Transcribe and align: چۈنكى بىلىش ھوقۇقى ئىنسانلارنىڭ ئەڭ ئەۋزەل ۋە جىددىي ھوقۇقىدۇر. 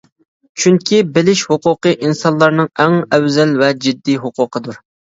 چۈنكى 0.63 1.01
بىلىش 1.17 1.43
ھوقۇقى 1.51 1.93
ئىنسانلارنىڭ 1.99 2.75
ئەڭ 2.87 2.99
ئەۋزەل 3.13 3.57
ۋە 3.63 3.73
جىددىي 3.87 4.23
ھوقۇقىدۇر. 4.29 4.87